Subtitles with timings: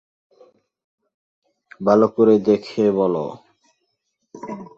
[1.81, 3.15] ভালো করে দেখে বল।